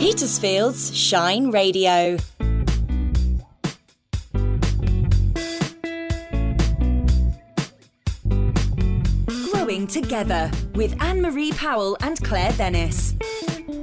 [0.00, 2.16] Petersfield's Shine Radio.
[9.52, 13.14] Growing Together with Anne Marie Powell and Claire Venice.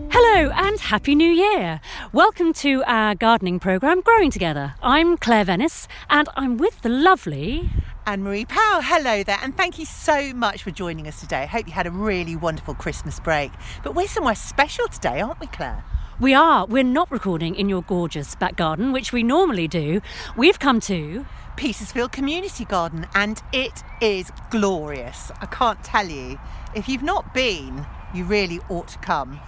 [0.09, 1.79] Hello and Happy New Year!
[2.12, 4.74] Welcome to our gardening programme, Growing Together.
[4.81, 7.70] I'm Claire Venice and I'm with the lovely.
[8.08, 11.44] Anne Marie Powell, hello there, and thank you so much for joining us today.
[11.44, 13.52] I hope you had a really wonderful Christmas break.
[13.84, 15.84] But we're somewhere special today, aren't we, Claire?
[16.20, 16.66] We are.
[16.66, 20.02] We're not recording in your gorgeous back garden, which we normally do.
[20.35, 21.27] We've come to.
[21.58, 25.31] Petersfield Community Garden, and it is glorious.
[25.39, 26.39] I can't tell you.
[26.73, 27.85] If you've not been,
[28.16, 29.39] you really ought to come.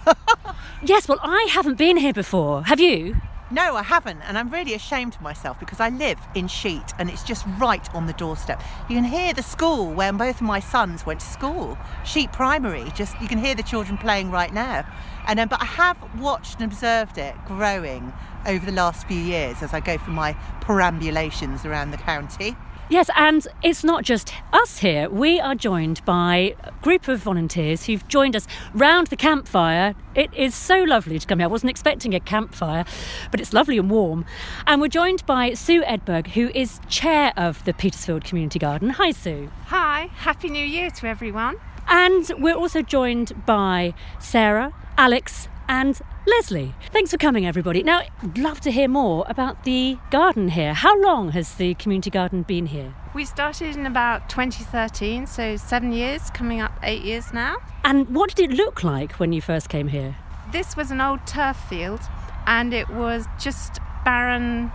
[0.84, 2.62] yes, well, I haven't been here before.
[2.62, 3.16] Have you?
[3.52, 7.10] No, I haven't, and I'm really ashamed of myself because I live in Sheet and
[7.10, 8.62] it's just right on the doorstep.
[8.88, 12.92] You can hear the school where both of my sons went to school, Sheet Primary.
[12.94, 14.86] Just you can hear the children playing right now.
[15.26, 18.12] And um, but I have watched and observed it growing
[18.46, 22.56] over the last few years as I go for my perambulations around the county.
[22.90, 25.08] Yes, and it's not just us here.
[25.08, 29.94] We are joined by a group of volunteers who've joined us round the campfire.
[30.16, 31.46] It is so lovely to come here.
[31.46, 32.84] I wasn't expecting a campfire,
[33.30, 34.24] but it's lovely and warm.
[34.66, 38.90] And we're joined by Sue Edberg, who is chair of the Petersfield Community Garden.
[38.90, 39.52] Hi, Sue.
[39.66, 41.58] Hi, Happy New Year to everyone.
[41.86, 46.74] And we're also joined by Sarah, Alex, and Leslie.
[46.90, 47.84] Thanks for coming, everybody.
[47.84, 50.74] Now, I'd love to hear more about the garden here.
[50.74, 52.92] How long has the community garden been here?
[53.14, 57.58] We started in about 2013, so seven years, coming up eight years now.
[57.84, 60.16] And what did it look like when you first came here?
[60.50, 62.00] This was an old turf field,
[62.46, 64.72] and it was just barren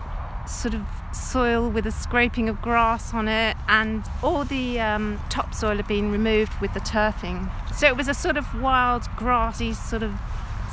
[0.47, 5.75] sort of soil with a scraping of grass on it, and all the um, topsoil
[5.75, 7.51] had been removed with the turfing.
[7.75, 10.13] So it was a sort of wild, grassy sort of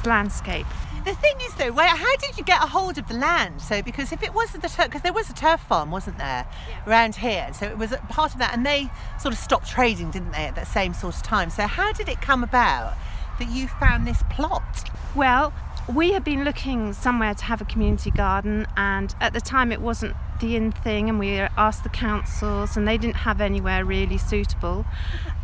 [0.06, 0.66] landscape.
[1.04, 3.60] The thing is, though, where, how did you get a hold of the land?
[3.60, 6.46] So, because if it wasn't the turf, because there was a turf farm, wasn't there,
[6.68, 6.88] yeah.
[6.88, 10.30] around here, so it was part of that, and they sort of stopped trading, didn't
[10.30, 11.50] they, at that same sort of time?
[11.50, 12.94] So, how did it come about
[13.40, 14.90] that you found this plot?
[15.16, 15.52] Well,
[15.92, 19.80] we had been looking somewhere to have a community garden, and at the time it
[19.80, 24.84] wasn't thing, and we asked the councils, and they didn't have anywhere really suitable.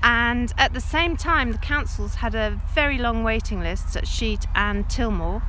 [0.03, 4.47] And at the same time, the councils had a very long waiting list at Sheet
[4.55, 5.43] and Tilmore,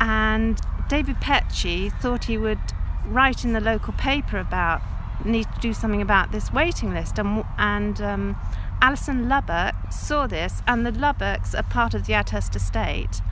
[0.00, 2.58] and David Petchey thought he would
[3.06, 4.82] write in the local paper about
[5.24, 8.36] need to do something about this waiting list, and and um,
[8.82, 13.22] Alison Lubbock saw this, and the Lubbocks are part of the Adhurst estate.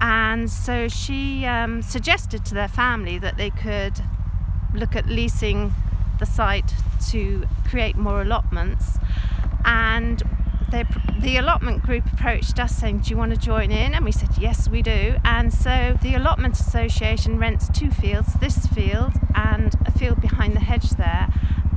[0.00, 4.02] And so she um, suggested to their family that they could
[4.74, 5.74] look at leasing
[6.18, 6.74] the site
[7.10, 8.98] to create more allotments.
[9.64, 10.22] And
[10.70, 10.84] they,
[11.20, 13.94] the allotment group approached us saying, Do you want to join in?
[13.94, 15.16] And we said, Yes, we do.
[15.24, 20.60] And so the Allotment Association rents two fields this field and a field behind the
[20.60, 21.28] hedge there.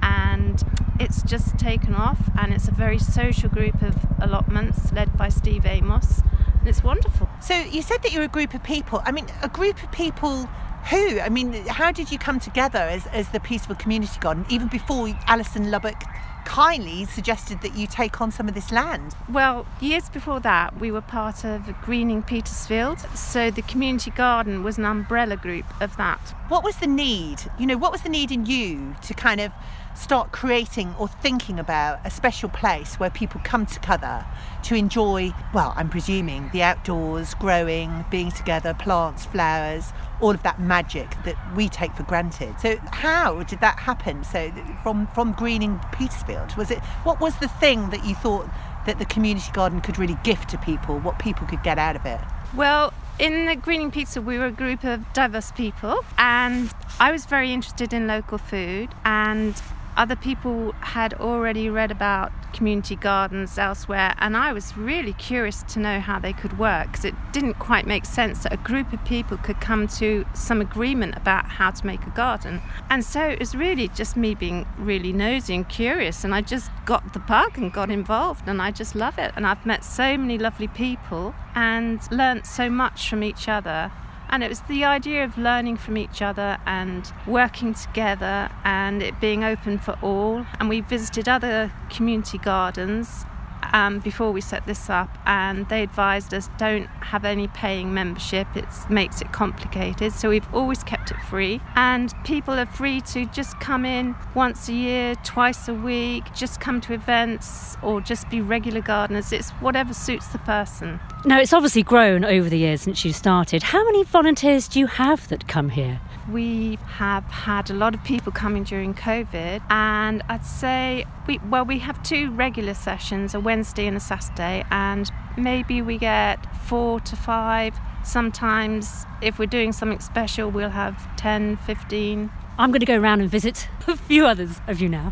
[0.02, 0.64] And
[1.00, 5.66] it's just taken off, and it's a very social group of allotments led by Steve
[5.66, 6.22] Amos.
[6.60, 7.28] And it's wonderful.
[7.42, 9.02] So you said that you're a group of people.
[9.04, 10.48] I mean, a group of people
[10.90, 11.20] who?
[11.20, 15.10] I mean, how did you come together as, as the Petersfield Community Garden, even before
[15.28, 16.02] Alison Lubbock
[16.46, 19.16] kindly suggested that you take on some of this land?
[19.30, 23.00] Well, years before that, we were part of Greening Petersfield.
[23.16, 26.36] So the community garden was an umbrella group of that.
[26.48, 27.42] What was the need?
[27.60, 29.52] You know, what was the need in you to kind of
[29.96, 34.26] start creating or thinking about a special place where people come together
[34.64, 40.60] to enjoy, well, I'm presuming the outdoors, growing, being together, plants, flowers, all of that
[40.60, 42.56] magic that we take for granted.
[42.60, 44.24] So how did that happen?
[44.24, 44.52] So
[44.84, 48.48] from from greening Petersfield, was it what was the thing that you thought
[48.86, 52.06] that the community garden could really gift to people, what people could get out of
[52.06, 52.20] it?
[52.56, 57.26] Well, in the Greening Pizza, we were a group of diverse people, and I was
[57.26, 58.90] very interested in local food.
[59.04, 59.60] And
[59.98, 65.80] other people had already read about community gardens elsewhere, and I was really curious to
[65.80, 69.04] know how they could work because it didn't quite make sense that a group of
[69.06, 72.62] people could come to some agreement about how to make a garden.
[72.90, 76.70] And so it was really just me being really nosy and curious, and I just
[76.86, 79.32] got the bug and got involved, and I just love it.
[79.36, 83.92] And I've met so many lovely people and learnt so much from each other
[84.30, 89.20] and it was the idea of learning from each other and working together and it
[89.20, 90.46] being open for all.
[90.60, 93.26] And we visited other community gardens
[93.74, 98.48] um, before we set this up, and they advised us don't have any paying membership.
[98.56, 101.62] It makes it complicated, so we've always kept it free.
[101.76, 106.60] And people are free to just come in once a year, twice a week, just
[106.60, 109.32] come to events, or just be regular gardeners.
[109.32, 111.00] It's whatever suits the person.
[111.26, 113.64] Now, it's obviously grown over the years since you started.
[113.64, 116.00] How many volunteers do you have that come here?
[116.32, 121.66] We have had a lot of people coming during COVID, and I'd say we well
[121.66, 127.00] we have two regular sessions, a Wednesday and a Saturday, and maybe we get four
[127.02, 127.78] to five.
[128.04, 132.32] Sometimes, if we're doing something special, we'll have 10, 15.
[132.58, 135.12] I'm going to go around and visit a few others of you now.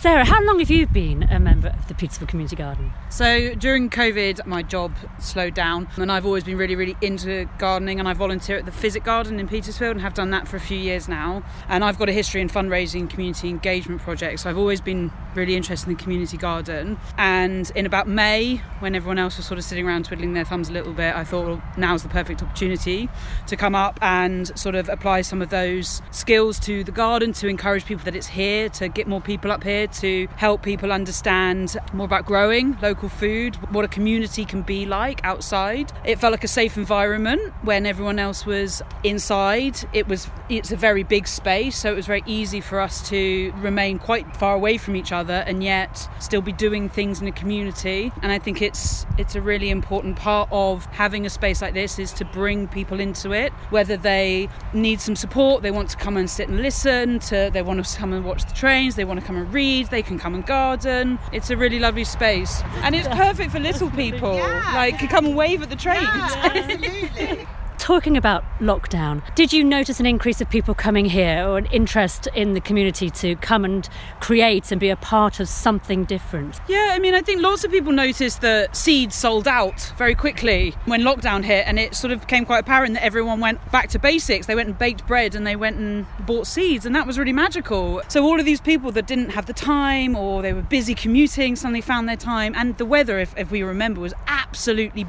[0.00, 2.92] Sarah, how long have you been a member of the Petersfield Community Garden?
[3.08, 7.98] So during COVID, my job slowed down, and I've always been really, really into gardening.
[7.98, 10.60] And I volunteer at the Physic Garden in Petersfield and have done that for a
[10.60, 11.42] few years now.
[11.68, 14.42] And I've got a history in fundraising, community engagement projects.
[14.42, 16.98] So I've always been really interested in the community garden.
[17.16, 20.68] And in about May, when everyone else was sort of sitting around twiddling their thumbs
[20.68, 23.08] a little bit, I thought, well, now's the perfect opportunity
[23.46, 27.48] to come up and sort of apply some of those skills to the garden to
[27.48, 31.76] encourage people that it's here, to get more people up here to help people understand
[31.92, 35.92] more about growing local food, what a community can be like outside.
[36.04, 39.78] It felt like a safe environment when everyone else was inside.
[39.92, 43.52] It was it's a very big space, so it was very easy for us to
[43.56, 47.32] remain quite far away from each other and yet still be doing things in a
[47.32, 48.12] community.
[48.22, 51.98] And I think it's it's a really important part of having a space like this
[51.98, 56.16] is to bring people into it, whether they need some support, they want to come
[56.16, 59.20] and sit and listen, to they want to come and watch the trains, they want
[59.20, 61.18] to come and read they can come and garden.
[61.32, 62.62] It's a really lovely space.
[62.82, 64.34] And it's perfect for little people.
[64.34, 64.72] Yeah.
[64.74, 66.02] Like, come and wave at the trains.
[66.02, 67.46] Yeah, absolutely.
[67.88, 72.28] Talking about lockdown, did you notice an increase of people coming here or an interest
[72.34, 73.88] in the community to come and
[74.20, 76.60] create and be a part of something different?
[76.68, 80.74] Yeah, I mean, I think lots of people noticed that seeds sold out very quickly
[80.84, 83.98] when lockdown hit, and it sort of became quite apparent that everyone went back to
[83.98, 84.44] basics.
[84.44, 87.32] They went and baked bread and they went and bought seeds, and that was really
[87.32, 88.02] magical.
[88.08, 91.56] So, all of these people that didn't have the time or they were busy commuting
[91.56, 94.37] suddenly found their time, and the weather, if, if we remember, was absolutely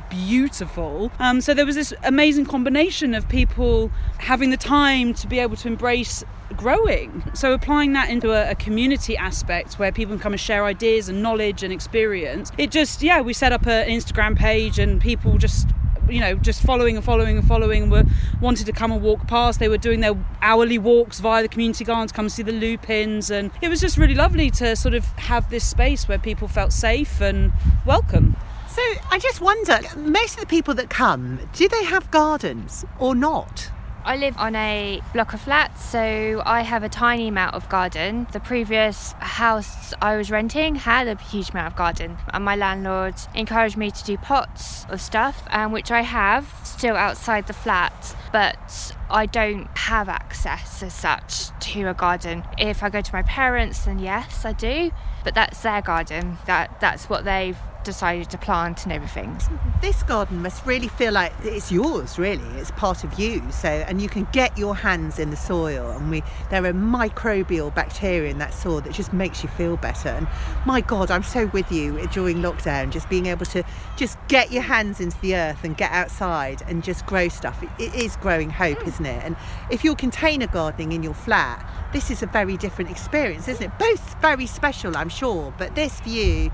[0.10, 1.12] beautiful.
[1.20, 5.56] Um, so, there was this amazing combination of people having the time to be able
[5.58, 6.24] to embrace
[6.56, 7.24] growing.
[7.34, 11.10] So applying that into a, a, community aspect where people can come and share ideas
[11.10, 12.52] and knowledge and experience.
[12.58, 15.68] It just yeah, we set up an Instagram page and people just
[16.10, 18.04] you know just following and following and following were
[18.42, 21.84] wanted to come and walk past they were doing their hourly walks via the community
[21.84, 25.48] gardens come see the lupins and it was just really lovely to sort of have
[25.52, 27.52] this space where people felt safe and
[27.86, 28.36] welcome
[28.70, 33.16] So I just wonder, most of the people that come, do they have gardens or
[33.16, 33.72] not?
[34.06, 38.28] I live on a block of flats, so I have a tiny amount of garden.
[38.32, 43.16] The previous house I was renting had a huge amount of garden, and my landlord
[43.36, 48.16] encouraged me to do pots of stuff, um, which I have still outside the flat,
[48.32, 52.44] but I don't have access as such to a garden.
[52.58, 54.92] If I go to my parents, then yes, I do,
[55.24, 56.38] but that's their garden.
[56.46, 57.58] That that's what they've
[57.90, 59.36] decided to plant and everything.
[59.82, 62.48] This garden must really feel like it's yours, really.
[62.60, 63.42] It's part of you.
[63.52, 66.22] So, and you can get your hands in the soil, and we
[66.52, 70.10] there are microbial bacteria in that soil that just makes you feel better.
[70.10, 70.28] And
[70.68, 73.64] my God, I'm so with you during lockdown, just being able to
[73.98, 77.64] just get your hands into the earth and get outside and just grow stuff.
[77.64, 79.24] It, it is growing hope, isn't it?
[79.24, 79.36] And
[79.72, 83.72] if you're container gardening in your flat, this is a very different experience, isn't it?
[83.80, 86.52] Both very special, I'm sure, but this view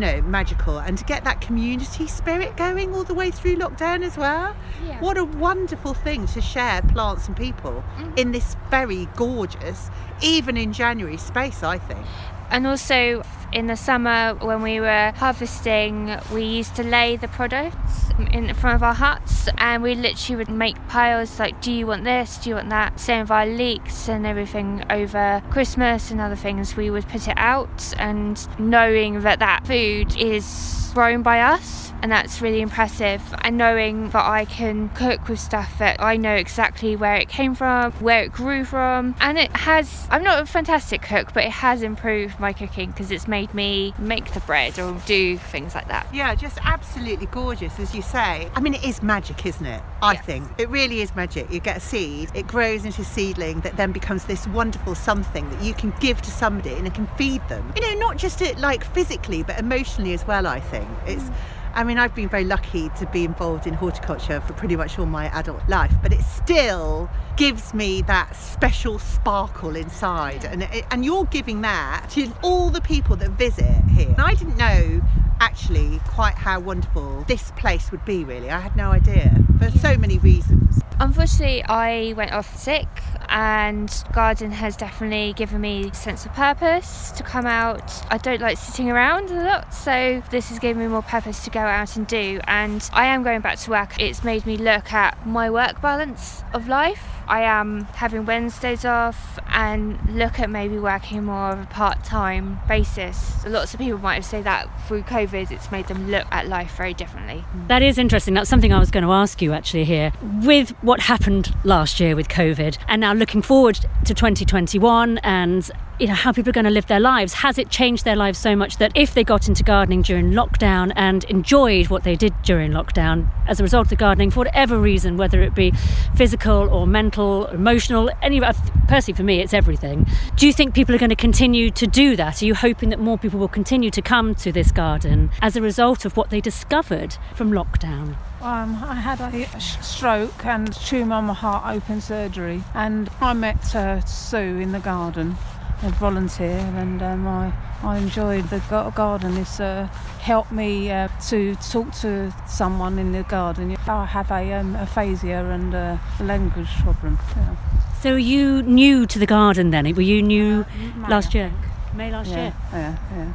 [0.00, 4.16] know, magical and to get that community spirit going all the way through lockdown as
[4.16, 4.56] well.
[4.84, 5.00] Yeah.
[5.00, 8.18] What a wonderful thing to share plants and people mm.
[8.18, 9.90] in this very gorgeous,
[10.22, 12.06] even in January, space, I think.
[12.50, 18.10] And also in the summer when we were harvesting, we used to lay the products
[18.32, 22.04] in front of our huts and we literally would make piles like, do you want
[22.04, 22.38] this?
[22.38, 23.00] Do you want that?
[23.00, 26.76] Same with our leeks and everything over Christmas and other things.
[26.76, 32.10] We would put it out and knowing that that food is grown by us and
[32.10, 33.22] that's really impressive.
[33.42, 37.54] And knowing that I can cook with stuff that I know exactly where it came
[37.54, 40.06] from, where it grew from, and it has.
[40.10, 43.94] I'm not a fantastic cook, but it has improved my cooking because it's made me
[43.98, 46.06] make the bread or do things like that.
[46.12, 48.48] Yeah, just absolutely gorgeous, as you say.
[48.54, 49.82] I mean, it is magic, isn't it?
[50.02, 50.24] I Yes.
[50.24, 51.50] think it really is magic.
[51.50, 55.48] You get a seed, it grows into a seedling that then becomes this wonderful something
[55.50, 57.72] that you can give to somebody and it can feed them.
[57.76, 60.46] You know, not just it like physically, but emotionally as well.
[60.46, 61.22] I think it's.
[61.22, 61.34] Mm.
[61.72, 65.06] I mean, I've been very lucky to be involved in horticulture for pretty much all
[65.06, 70.44] my adult life, but it still gives me that special sparkle inside.
[70.44, 74.08] And, it, and you're giving that to all the people that visit here.
[74.08, 75.00] And I didn't know
[75.40, 78.50] actually quite how wonderful this place would be, really.
[78.50, 80.80] I had no idea for so many reasons.
[80.98, 82.88] Unfortunately, I went off sick,
[83.30, 87.90] and garden has definitely given me a sense of purpose to come out.
[88.10, 91.50] I don't like sitting around a lot, so this has given me more purpose to
[91.50, 92.40] go out and do.
[92.44, 94.00] And I am going back to work.
[94.00, 97.04] It's made me look at my work balance of life.
[97.30, 102.58] I am having Wednesdays off and look at maybe working more of a part time
[102.66, 103.46] basis.
[103.46, 106.76] Lots of people might have said that through COVID, it's made them look at life
[106.76, 107.44] very differently.
[107.68, 108.34] That is interesting.
[108.34, 110.12] That's something I was going to ask you actually here.
[110.42, 116.06] With what happened last year with COVID and now looking forward to 2021 and you
[116.06, 117.34] know how people are going to live their lives.
[117.34, 120.90] Has it changed their lives so much that if they got into gardening during lockdown
[120.96, 124.78] and enjoyed what they did during lockdown as a result of the gardening for whatever
[124.78, 125.70] reason whether it be
[126.16, 128.54] physical or mental or emotional any uh,
[128.88, 130.06] personally for me it's everything.
[130.36, 132.40] Do you think people are going to continue to do that?
[132.40, 135.60] Are you hoping that more people will continue to come to this garden as a
[135.60, 141.24] result of what they discovered from lockdown um, I had a stroke and tumour on
[141.26, 145.36] my heart open surgery, and I met uh, Sue in the garden,
[145.82, 148.60] a volunteer, and um, I, I enjoyed the
[148.94, 149.36] garden.
[149.36, 149.88] It's uh,
[150.20, 153.76] helped me uh, to talk to someone in the garden.
[153.86, 157.18] I have a um, aphasia and a language problem.
[157.36, 157.56] Yeah.
[158.00, 159.84] So you new to the garden then?
[159.94, 160.64] Were you new
[160.96, 161.52] May, last year?
[161.94, 162.54] May last yeah, year.
[162.72, 163.32] Yeah, yeah.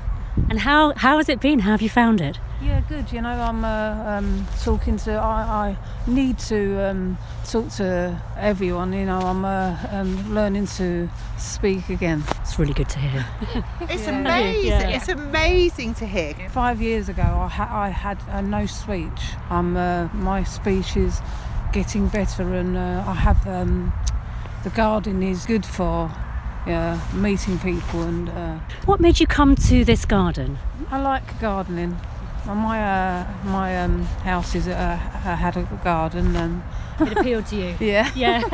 [0.49, 1.59] And how how has it been?
[1.59, 2.39] How have you found it?
[2.65, 3.11] Yeah, good.
[3.11, 5.11] You know, I'm uh, um, talking to.
[5.13, 7.17] I, I need to um,
[7.47, 8.91] talk to everyone.
[8.91, 11.07] You know, I'm uh, um, learning to
[11.37, 12.23] speak again.
[12.41, 13.25] It's really good to hear.
[13.81, 14.19] It's Yeah.
[14.19, 14.65] amazing.
[14.67, 14.87] Yeah.
[14.97, 16.33] It's amazing to hear.
[16.49, 19.21] Five years ago, I, ha- I had uh, no speech.
[19.51, 21.21] I'm uh, my speech is
[21.71, 23.93] getting better, and uh, I have um,
[24.63, 26.09] the garden is good for
[26.65, 30.57] yeah, meeting people, and uh, what made you come to this garden?
[30.89, 31.95] I like gardening.
[32.45, 36.61] Well, my uh, my um, house is uh, had a garden, and
[36.99, 37.75] It appealed to you.
[37.79, 38.11] yeah.
[38.15, 38.41] Yeah,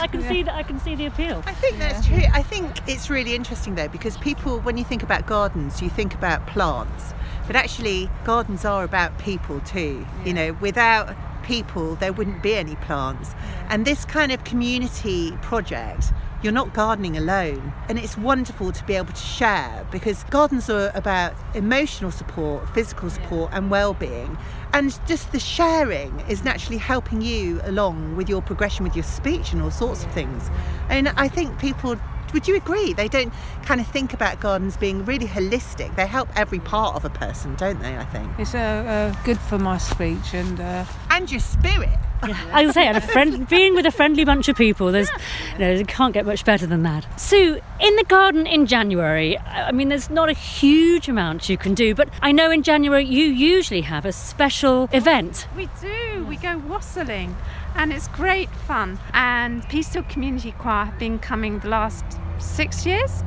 [0.00, 0.54] I can see that.
[0.54, 1.42] I can see the appeal.
[1.46, 2.22] I think that's true.
[2.32, 6.14] I think it's really interesting though because people, when you think about gardens, you think
[6.14, 7.12] about plants,
[7.46, 10.06] but actually gardens are about people too.
[10.24, 13.34] You know, without people, there wouldn't be any plants.
[13.68, 16.12] And this kind of community project.
[16.42, 20.90] You're not gardening alone, and it's wonderful to be able to share because gardens are
[20.94, 24.38] about emotional support, physical support, and well-being,
[24.72, 29.52] and just the sharing is naturally helping you along with your progression with your speech
[29.52, 30.48] and all sorts of things.
[30.88, 31.96] And I think people
[32.32, 32.92] would you agree?
[32.92, 33.32] They don't
[33.64, 35.94] kind of think about gardens being really holistic.
[35.96, 37.96] They help every part of a person, don't they?
[37.96, 41.90] I think, It's uh, uh, good for my speech, and uh, and your spirit.
[42.26, 42.36] Yeah.
[42.52, 45.08] I was say, and a friend, being with a friendly bunch of people, there's,
[45.54, 47.06] you know, it can't get much better than that.
[47.18, 51.56] Sue, in the garden in January, I I mean, there's not a huge amount you
[51.56, 55.46] can do, but I know in January you usually have a special event.
[55.56, 56.26] We do.
[56.28, 57.36] We go wassailing,
[57.76, 58.98] and it's great fun.
[59.12, 62.04] And Petersfield Community Choir have been coming the last
[62.38, 63.22] six years,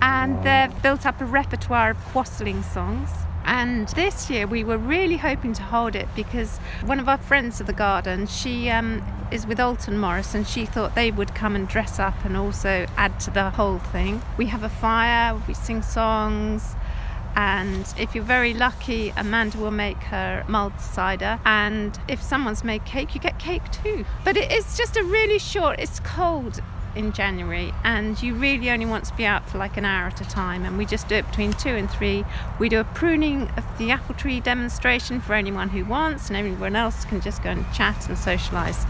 [0.00, 3.10] and they've built up a repertoire of wassailing songs.
[3.44, 7.60] And this year we were really hoping to hold it because one of our friends
[7.60, 11.56] of the garden, she um, is with Alton Morris, and she thought they would come
[11.56, 14.22] and dress up and also add to the whole thing.
[14.36, 16.76] We have a fire, we sing songs,
[17.36, 21.40] and if you're very lucky, Amanda will make her mulled cider.
[21.44, 24.04] And if someone's made cake, you get cake too.
[24.24, 26.60] But it is just a really short, it's cold
[26.94, 30.20] in January, and you really only want to be out for like an hour at
[30.20, 30.64] a time.
[30.64, 32.24] And we just do it between two and three.
[32.58, 36.76] We do a pruning of the apple tree demonstration for anyone who wants, and everyone
[36.76, 38.86] else can just go and chat and socialise.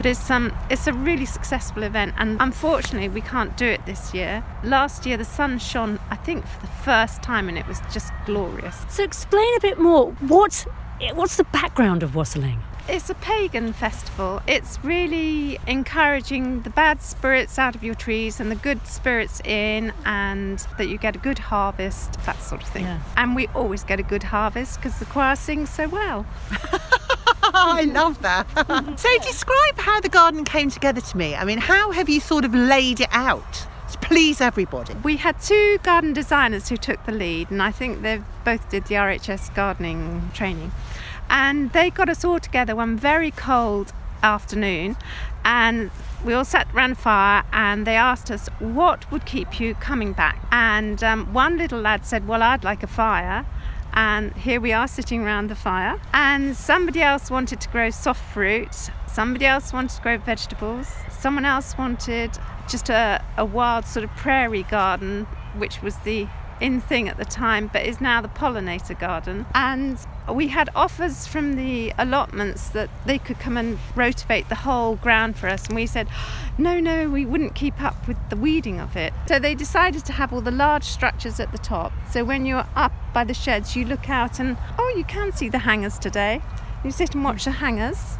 [0.00, 4.14] But it's um it's a really successful event and unfortunately we can't do it this
[4.14, 4.42] year.
[4.64, 8.10] Last year the sun shone I think for the first time and it was just
[8.24, 8.78] glorious.
[8.88, 10.12] So explain a bit more.
[10.20, 10.66] What,
[11.12, 12.62] what's the background of wassailing?
[12.88, 14.40] It's a pagan festival.
[14.46, 19.92] It's really encouraging the bad spirits out of your trees and the good spirits in,
[20.06, 22.84] and that you get a good harvest, that sort of thing.
[22.84, 23.00] Yeah.
[23.16, 26.26] And we always get a good harvest because the choir sings so well.
[27.68, 28.46] I love that.
[28.98, 31.34] so, describe how the garden came together to me.
[31.34, 34.94] I mean, how have you sort of laid it out to please everybody?
[35.04, 38.86] We had two garden designers who took the lead, and I think they both did
[38.86, 40.72] the RHS gardening training.
[41.28, 44.96] And they got us all together one very cold afternoon,
[45.44, 45.90] and
[46.24, 50.12] we all sat around a fire, and they asked us what would keep you coming
[50.12, 50.42] back.
[50.50, 53.44] And um, one little lad said, "Well, I'd like a fire."
[53.92, 56.00] And here we are sitting around the fire.
[56.12, 58.90] And somebody else wanted to grow soft fruit.
[59.06, 60.88] Somebody else wanted to grow vegetables.
[61.10, 66.28] Someone else wanted just a, a wild sort of prairie garden, which was the
[66.60, 69.46] in thing at the time, but is now the pollinator garden.
[69.54, 69.98] And
[70.32, 75.36] we had offers from the allotments that they could come and rotivate the whole ground
[75.36, 75.66] for us.
[75.66, 76.08] And we said,
[76.58, 79.12] no, no, we wouldn't keep up with the weeding of it.
[79.26, 81.92] So they decided to have all the large structures at the top.
[82.10, 85.48] So when you're up by the sheds, you look out and, oh, you can see
[85.48, 86.42] the hangers today.
[86.84, 88.16] You sit and watch the hangers.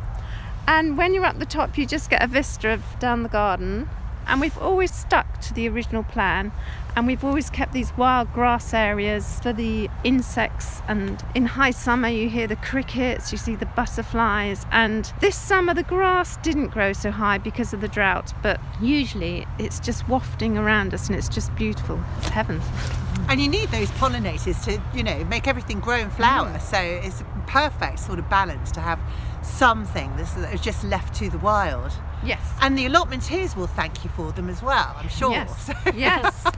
[0.67, 3.89] And when you're up the top, you just get a vista of down the garden.
[4.31, 6.53] And we've always stuck to the original plan
[6.97, 12.09] and we've always kept these wild grass areas for the insects and in high summer
[12.09, 16.93] you hear the crickets you see the butterflies and this summer the grass didn't grow
[16.93, 21.29] so high because of the drought but usually it's just wafting around us and it's
[21.29, 22.61] just beautiful it's heaven
[23.29, 26.49] And you need those pollinators to, you know, make everything grow and flower.
[26.49, 26.61] Mm.
[26.61, 28.99] So it's a perfect sort of balance to have
[29.43, 31.93] something that's that's just left to the wild.
[32.25, 35.33] Yes And the allotmenteers will thank you for them as well, I'm sure.
[35.33, 35.71] Yes.
[35.95, 36.47] yes.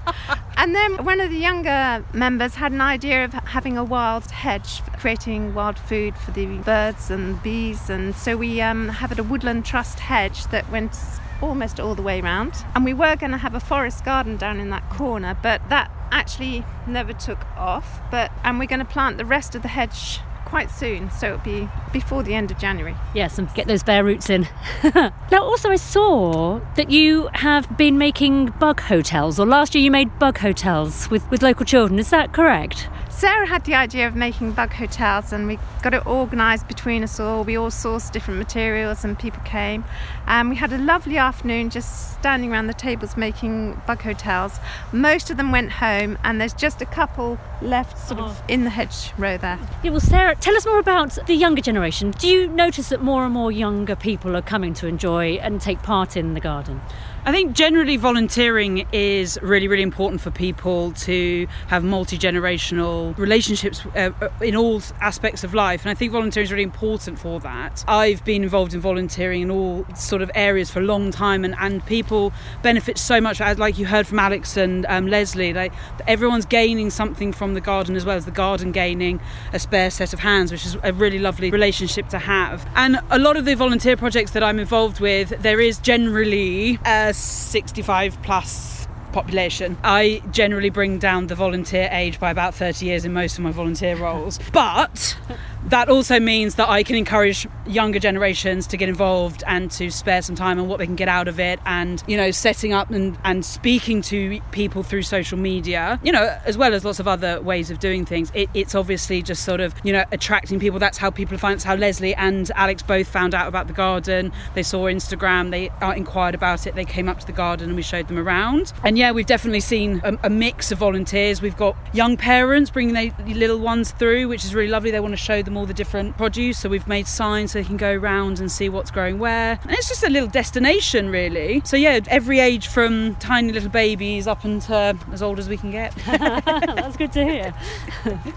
[0.57, 4.81] And then one of the younger members had an idea of having a wild hedge,
[4.99, 7.91] creating wild food for the birds and bees.
[7.91, 10.95] And so we um, have a woodland trust hedge that went
[11.41, 12.55] almost all the way round.
[12.77, 15.91] And we were going to have a forest garden down in that corner, but that
[16.13, 18.01] actually never took off.
[18.11, 20.21] But and we're going to plant the rest of the hedge
[20.53, 22.95] quite soon, so it'll be before the end of January.
[23.15, 24.47] Yes, and get those bare roots in.
[24.95, 29.91] now, also, I saw that you have been making bug hotels, or last year you
[29.91, 31.99] made bug hotels with, with local children.
[31.99, 32.91] Is that correct?
[33.23, 37.21] Sarah had the idea of making bug hotels, and we got it organised between us
[37.21, 37.45] all.
[37.45, 39.85] We all sourced different materials, and people came.
[40.27, 44.59] And we had a lovely afternoon just standing around the tables making bug hotels.
[44.91, 48.45] Most of them went home, and there's just a couple left, sort of oh.
[48.49, 49.61] in the hedgerow there.
[49.85, 52.11] Yeah, well, Sarah, tell us more about the younger generation.
[52.11, 55.81] Do you notice that more and more younger people are coming to enjoy and take
[55.85, 56.81] part in the garden?
[57.25, 63.87] I think generally volunteering is really, really important for people to have multi generational relationships
[63.95, 65.83] uh, uh, in all aspects of life.
[65.83, 67.85] And I think volunteering is really important for that.
[67.87, 71.55] I've been involved in volunteering in all sort of areas for a long time, and,
[71.61, 73.39] and people benefit so much.
[73.39, 75.73] Like you heard from Alex and um, Leslie, like
[76.09, 79.21] everyone's gaining something from the garden as well as the garden gaining
[79.53, 82.69] a spare set of hands, which is a really lovely relationship to have.
[82.75, 86.81] And a lot of the volunteer projects that I'm involved with, there is generally
[87.13, 89.77] a 65 plus population.
[89.85, 93.51] I generally bring down the volunteer age by about 30 years in most of my
[93.51, 94.41] volunteer roles.
[94.51, 95.19] But
[95.67, 100.21] that also means that I can encourage younger generations to get involved and to spare
[100.21, 102.91] some time on what they can get out of it and, you know, setting up
[102.91, 107.07] and, and speaking to people through social media, you know, as well as lots of
[107.07, 108.33] other ways of doing things.
[108.35, 110.79] It, it's obviously just sort of, you know, attracting people.
[110.79, 114.33] That's how people find, that's how Leslie and Alex both found out about the garden.
[114.55, 117.77] They saw Instagram, they uh, inquired about it, they came up to the garden and
[117.77, 118.73] we showed them around.
[118.83, 121.41] And yeah, we've definitely seen a, a mix of volunteers.
[121.41, 124.91] We've got young parents bringing their little ones through, which is really lovely.
[124.91, 126.59] They want to show them all the different produce.
[126.59, 129.59] So we've made signs so they can go around and see what's growing where.
[129.63, 131.63] And it's just a little destination, really.
[131.65, 135.71] So yeah, every age from tiny little babies up until as old as we can
[135.71, 135.95] get.
[136.07, 137.55] That's good to hear.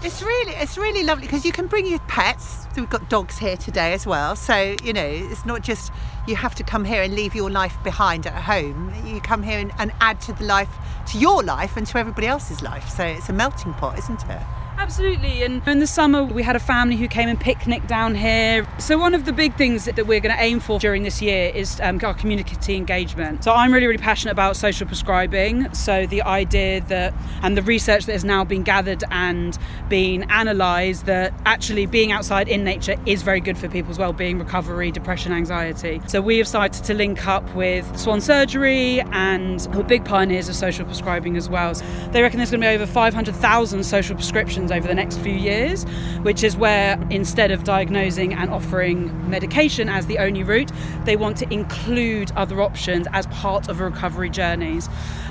[0.02, 2.66] It's really, it's really lovely because you can bring your pets.
[2.74, 4.36] So we've got dogs here today as well.
[4.36, 5.92] So you know, it's not just
[6.26, 8.92] you have to come here and leave your life behind at home.
[9.04, 10.68] You come here and, and add to the life,
[11.12, 12.88] to your life and to everybody else's life.
[12.88, 14.42] So it's a melting pot, isn't it?
[14.78, 15.42] Absolutely.
[15.42, 18.66] And in the summer, we had a family who came and picnicked down here.
[18.78, 21.50] So, one of the big things that we're going to aim for during this year
[21.54, 23.44] is um, our community engagement.
[23.44, 25.72] So, I'm really, really passionate about social prescribing.
[25.74, 29.58] So, the idea that, and the research that has now been gathered and
[29.88, 34.90] been analysed, that actually being outside in nature is very good for people's well-being, recovery,
[34.90, 36.00] depression, anxiety.
[36.06, 40.84] So, we have started to link up with Swan Surgery and big pioneers of social
[40.84, 41.74] prescribing as well.
[41.74, 45.32] So they reckon there's going to be over 500,000 social prescriptions over the next few
[45.32, 45.84] years,
[46.22, 50.70] which is where instead of diagnosing and offering medication as the only route,
[51.04, 54.88] they want to include other options as part of recovery journeys.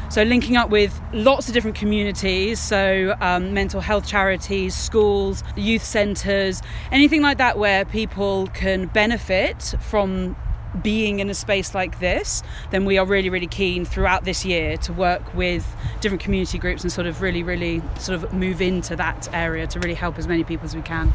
[0.10, 5.84] So, linking up with lots of different communities, so um, mental health charities, schools, youth
[5.84, 10.36] centres, anything like that, where people can benefit from
[10.82, 14.78] being in a space like this, then we are really, really keen throughout this year
[14.78, 18.96] to work with different community groups and sort of really, really sort of move into
[18.96, 21.14] that area to really help as many people as we can.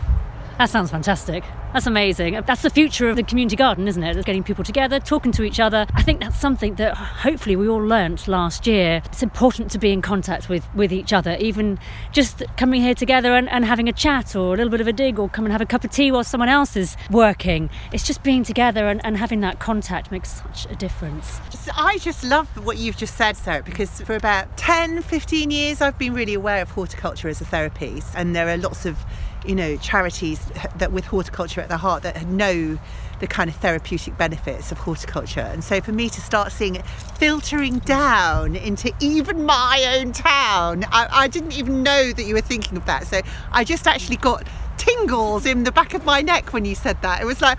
[0.61, 1.43] That sounds fantastic.
[1.73, 2.39] That's amazing.
[2.45, 4.15] That's the future of the community garden, isn't it?
[4.15, 5.87] It's getting people together, talking to each other.
[5.95, 9.01] I think that's something that hopefully we all learnt last year.
[9.07, 11.79] It's important to be in contact with, with each other, even
[12.13, 14.93] just coming here together and, and having a chat or a little bit of a
[14.93, 17.71] dig or come and have a cup of tea while someone else is working.
[17.91, 21.41] It's just being together and, and having that contact makes such a difference.
[21.75, 25.97] I just love what you've just said, Sarah, because for about 10, 15 years I've
[25.97, 28.03] been really aware of horticulture as a therapy.
[28.15, 28.99] And there are lots of
[29.47, 30.41] you know, charities
[30.77, 32.79] that with horticulture at their heart that know
[33.21, 35.41] the kind of therapeutic benefits of horticulture.
[35.41, 40.85] And so for me to start seeing it filtering down into even my own town,
[40.91, 43.07] I, I didn't even know that you were thinking of that.
[43.07, 43.21] So
[43.53, 44.47] I just actually got
[44.79, 47.21] tingles in the back of my neck when you said that.
[47.21, 47.59] It was like,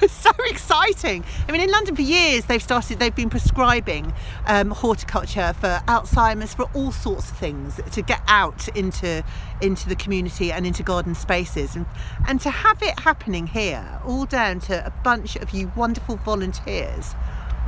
[0.08, 1.24] So exciting.
[1.48, 4.12] I mean, in London for years, they've started, they've been prescribing
[4.46, 9.22] um, horticulture for Alzheimer's, for all sorts of things, to get out into
[9.60, 11.86] into the community and into garden spaces, and
[12.28, 17.14] and to have it happening here, all down to a bunch of you wonderful volunteers.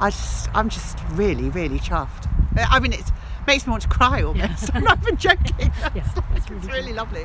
[0.01, 2.29] I just, I'm just really, really chuffed.
[2.57, 3.05] I mean, it
[3.47, 4.71] makes me want to cry almost.
[4.75, 5.73] I'm not even joking.
[5.95, 7.25] Yeah, like- really it's really lovely.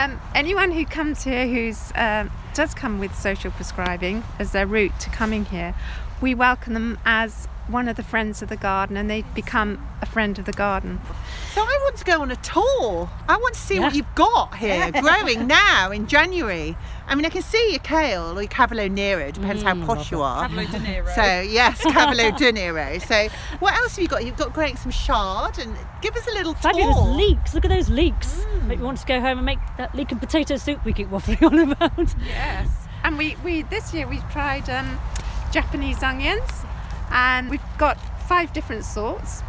[0.00, 4.92] Um, anyone who comes here who's um, does come with social prescribing as their route
[5.00, 5.74] to coming here,
[6.20, 10.06] we welcome them as one of the friends of the garden, and they become a
[10.06, 11.00] friend of the garden.
[11.52, 13.10] So I want to go on a tour.
[13.28, 16.76] I want to see what you've got here growing now in January.
[17.06, 20.20] I mean, I can see your kale or your Cavolo Nero, depends how posh you
[20.22, 20.48] are.
[20.48, 21.12] Cavolo de Nero.
[21.14, 22.98] So yes, Cavolo de Nero.
[22.98, 23.28] So
[23.60, 24.24] what else have you got?
[24.24, 27.14] You've got growing some chard, and give us a little Fabulous tour.
[27.14, 27.54] leeks.
[27.54, 28.44] Look at those leeks.
[28.66, 31.08] Make me want to go home and make that leek and potato soup we keep
[31.08, 32.14] waffling on about.
[32.24, 32.68] Yes.
[33.04, 34.98] And we, we this year we've tried um,
[35.52, 36.42] Japanese onions,
[37.10, 39.40] and we've got five different sorts.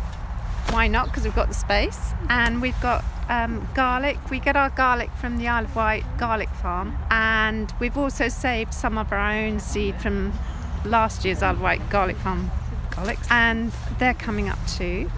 [0.71, 1.07] Why not?
[1.07, 4.17] Because we've got the space, and we've got um, garlic.
[4.29, 8.73] We get our garlic from the Isle of Wight garlic farm, and we've also saved
[8.73, 10.33] some of our own seed from
[10.85, 12.51] last year's Isle of Wight garlic farm
[12.91, 15.09] garlics, and they're coming up too.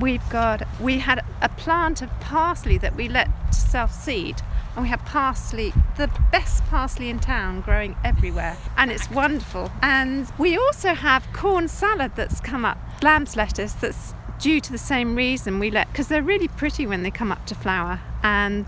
[0.00, 4.42] We've got we had a plant of parsley that we let self seed
[4.76, 9.72] and we have parsley, the best parsley in town, growing everywhere, and it's wonderful.
[9.82, 14.78] And we also have corn salad that's come up, lamb's lettuce that's due to the
[14.78, 18.66] same reason we let because they're really pretty when they come up to flower and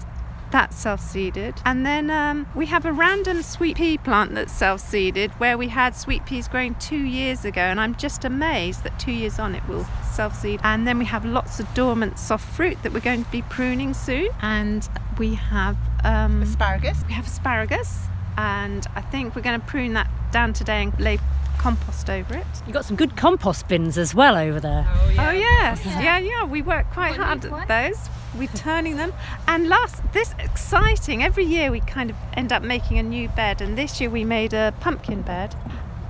[0.50, 1.56] that's self-seeded.
[1.66, 5.94] And then um, we have a random sweet pea plant that's self-seeded where we had
[5.94, 9.62] sweet peas growing two years ago and i'm just amazed that two years on it
[9.68, 9.86] will
[10.18, 10.58] self-seed.
[10.64, 13.94] And then we have lots of dormant soft fruit that we're going to be pruning
[13.94, 14.30] soon.
[14.42, 17.02] And we have um, Asparagus.
[17.06, 18.06] we have asparagus
[18.36, 21.18] and i think we're going to prune that down today and lay
[21.58, 24.86] compost over it You've got some good compost bins as well over there.
[24.88, 25.28] Oh, yeah.
[25.28, 26.44] Oh yes, yeah, yeah.
[26.44, 28.08] We work quite What hard at those.
[28.36, 29.12] We're turning them,
[29.48, 31.24] and last this exciting.
[31.24, 34.22] Every year we kind of end up making a new bed, and this year we
[34.24, 35.56] made a pumpkin bed,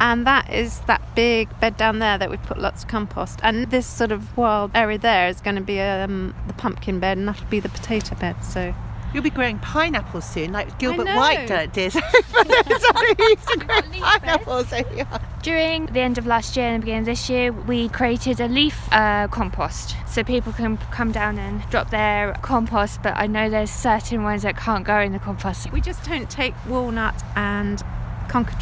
[0.01, 3.41] and that is that big bed down there that we've put lots of compost.
[3.43, 7.17] And this sort of wild area there is going to be um, the pumpkin bed,
[7.17, 8.37] and that'll be the potato bed.
[8.45, 8.75] So
[9.13, 11.07] You'll be growing pineapples soon, like Gilbert.
[11.07, 11.73] White did.
[11.73, 11.93] did.
[11.93, 14.19] He used to grow Got leaf beds.
[14.21, 14.69] pineapples.
[14.69, 15.19] So, yeah.
[15.43, 18.49] During the end of last year and the beginning of this year, we created a
[18.49, 23.03] leaf uh, compost so people can come down and drop their compost.
[23.03, 25.73] But I know there's certain ones that can't go in the compost.
[25.73, 27.83] we just don't take walnut and
[28.29, 28.59] conker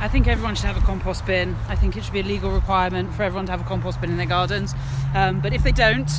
[0.00, 1.54] I think everyone should have a compost bin.
[1.68, 4.10] I think it should be a legal requirement for everyone to have a compost bin
[4.10, 4.74] in their gardens.
[5.14, 6.10] Um, but if they don't,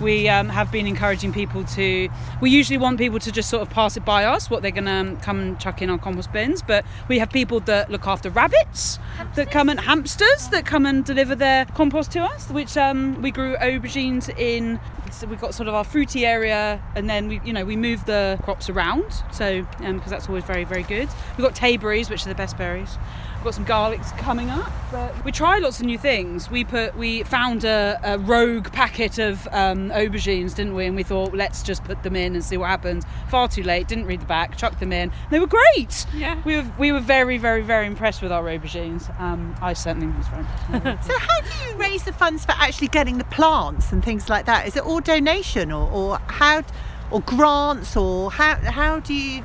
[0.00, 2.08] we um, have been encouraging people to.
[2.40, 4.84] We usually want people to just sort of pass it by us what they're going
[4.84, 6.62] to um, come and chuck in our compost bins.
[6.62, 8.98] But we have people that look after rabbits,
[9.34, 12.50] that come and hamsters that come and deliver their compost to us.
[12.50, 14.78] Which um, we grew aubergines in.
[15.12, 18.04] So we've got sort of our fruity area, and then we, you know, we move
[18.04, 19.22] the crops around.
[19.32, 21.08] So um, because that's always very, very good.
[21.36, 22.98] We've got tayberries, which are the best berries.
[23.38, 24.72] We've got some garlics coming up.
[24.90, 26.50] But we try lots of new things.
[26.50, 30.86] We put we found a, a rogue packet of um, aubergines, didn't we?
[30.86, 33.04] And we thought let's just put them in and see what happens.
[33.28, 33.86] Far too late.
[33.86, 34.56] Didn't read the back.
[34.56, 35.12] Chucked them in.
[35.30, 36.04] They were great.
[36.16, 36.42] Yeah.
[36.44, 39.08] We were we were very very very impressed with our aubergines.
[39.20, 41.08] Um, I certainly was very impressed.
[41.08, 44.46] So how do you raise the funds for actually getting the plants and things like
[44.46, 44.66] that?
[44.66, 46.64] Is it all donation or, or how
[47.12, 49.44] or grants or how how do you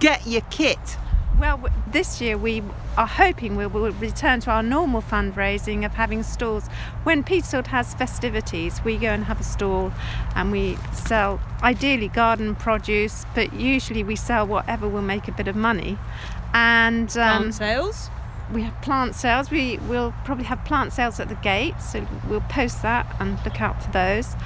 [0.00, 0.96] get your kit?
[1.38, 2.62] Well, this year we
[2.96, 6.68] are hoping we will return to our normal fundraising of having stalls.
[7.02, 9.92] When Petersfield has festivities, we go and have a stall
[10.36, 15.48] and we sell ideally garden produce, but usually we sell whatever will make a bit
[15.48, 15.98] of money.
[16.52, 18.10] And um, Plant sales.
[18.52, 19.50] we have plant sales.
[19.50, 23.60] We will probably have plant sales at the gate, so we'll post that and look
[23.60, 24.36] out for those.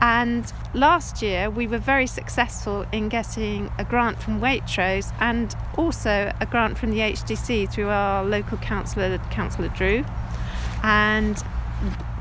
[0.00, 6.32] And last year we were very successful in getting a grant from Waitrose and also
[6.40, 10.04] a grant from the HDC through our local councillor, Councillor Drew.
[10.82, 11.42] And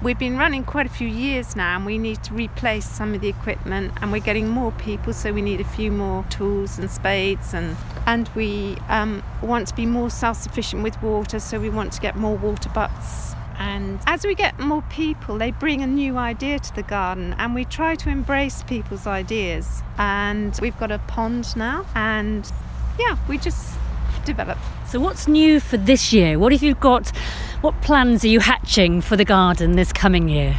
[0.02, 3.22] we've been running quite a few years now and we need to replace some of
[3.22, 6.90] the equipment and we're getting more people so we need a few more tools and
[6.90, 11.92] spades and and we um, want to be more self-sufficient with water so we want
[11.92, 16.18] to get more water butts and as we get more people, they bring a new
[16.18, 19.84] idea to the garden, and we try to embrace people's ideas.
[19.98, 22.50] And we've got a pond now, and
[22.98, 23.78] yeah, we just
[24.26, 24.58] develop.
[24.88, 26.40] So, what's new for this year?
[26.40, 27.10] What have you got?
[27.62, 30.58] What plans are you hatching for the garden this coming year?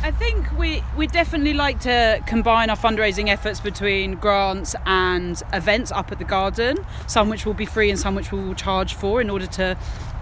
[0.00, 5.90] I think we we definitely like to combine our fundraising efforts between grants and events
[5.90, 8.94] up at the garden, some which will be free and some which we will charge
[8.94, 9.76] for in order to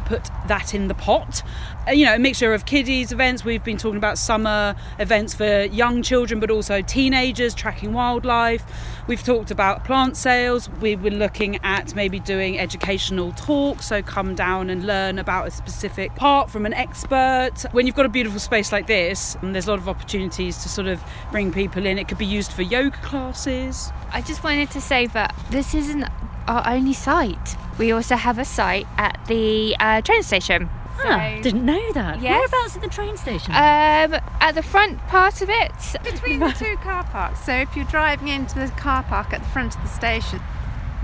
[0.07, 1.43] put that in the pot.
[1.87, 3.45] Uh, you know, a mixture of kiddies events.
[3.45, 8.65] We've been talking about summer events for young children, but also teenagers tracking wildlife.
[9.07, 10.71] We've talked about plant sales.
[10.81, 15.51] We've been looking at maybe doing educational talks, so come down and learn about a
[15.51, 17.65] specific part from an expert.
[17.73, 20.69] When you've got a beautiful space like this, and there's a lot of opportunities to
[20.69, 21.99] sort of bring people in.
[21.99, 23.91] It could be used for yoga classes.
[24.13, 26.05] I just wanted to say that this isn't
[26.49, 27.57] our only site.
[27.79, 30.71] We also have a site at the uh, train station.
[30.99, 32.23] Ah, didn't know that.
[32.23, 32.33] Yes.
[32.51, 33.53] Whereabouts at the train station?
[33.53, 37.45] Um, at the front part of it, Between the two car parks.
[37.45, 40.41] So if you're driving into the car park at the front of the station,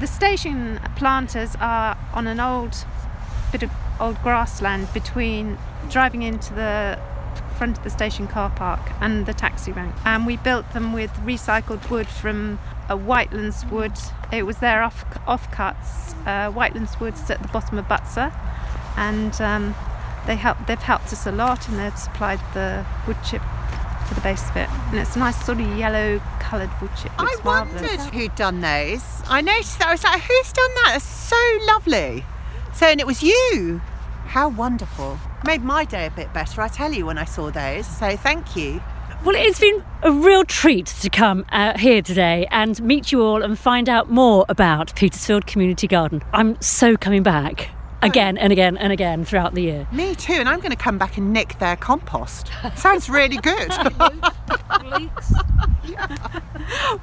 [0.00, 2.86] the station planters are on an old
[3.52, 5.58] bit of old grassland between
[5.90, 6.98] driving into the
[7.62, 9.94] front of the station car park and the taxi rank.
[10.04, 13.92] And we built them with recycled wood from a Whitelands wood.
[14.32, 16.12] It was their off offcuts.
[16.26, 18.32] Uh, Whitelands woods at the bottom of Butser,
[18.96, 19.76] and um,
[20.26, 20.58] they help.
[20.66, 23.42] They've helped us a lot, and they've supplied the wood chip
[24.08, 24.68] for the base of it.
[24.88, 27.12] And it's a nice sort of yellow coloured wood chip.
[27.16, 27.96] I marvellous.
[27.96, 29.04] wondered who'd done those.
[29.28, 29.86] I noticed that.
[29.86, 30.94] I was like, who's done that?
[30.96, 32.24] It's so lovely.
[32.74, 33.80] So, and it was you.
[34.26, 35.20] How wonderful.
[35.44, 37.86] Made my day a bit better, I tell you, when I saw those.
[37.86, 38.80] So, thank you.
[39.24, 43.42] Well, it's been a real treat to come uh, here today and meet you all
[43.42, 46.22] and find out more about Petersfield Community Garden.
[46.32, 47.70] I'm so coming back
[48.02, 49.86] again and again and again throughout the year.
[49.92, 52.50] Me too, and I'm going to come back and nick their compost.
[52.76, 53.72] Sounds really good.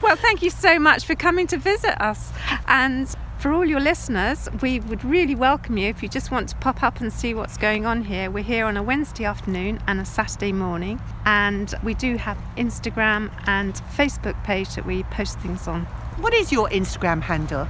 [0.02, 2.32] Well, thank you so much for coming to visit us.
[2.68, 3.08] And
[3.38, 6.82] for all your listeners, we would really welcome you if you just want to pop
[6.82, 8.32] up and see what's going on here.
[8.32, 13.32] We're here on a Wednesday afternoon and a Saturday morning, and we do have Instagram
[13.48, 15.86] and Facebook page that we post things on.
[16.18, 17.68] what is your Instagram handle?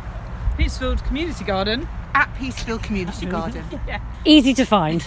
[0.58, 1.88] Petersfield Community Garden.
[2.14, 3.64] At Petersfield Community Garden.
[4.26, 5.06] Easy to find.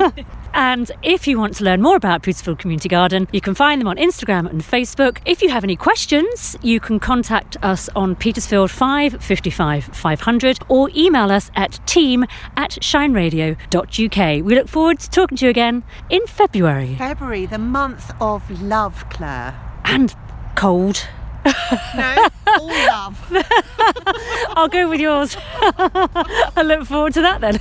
[0.54, 3.88] and if you want to learn more about Petersfield Community Garden, you can find them
[3.88, 5.18] on Instagram and Facebook.
[5.24, 11.30] If you have any questions, you can contact us on Petersfield 555 500 or email
[11.30, 12.24] us at team
[12.56, 14.44] at shineradio.uk.
[14.44, 16.96] We look forward to talking to you again in February.
[16.96, 19.54] February, the month of love, Claire.
[19.84, 20.14] And
[20.56, 21.06] cold.
[21.44, 23.18] No, all love.
[24.56, 25.36] I'll go with yours.
[25.40, 27.58] I look forward to that then.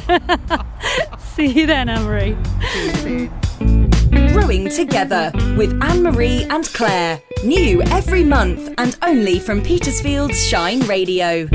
[1.20, 2.38] See you then, Anne Marie.
[4.34, 7.22] Growing Together with Anne Marie and Claire.
[7.44, 11.48] New every month and only from Petersfield's Shine Radio.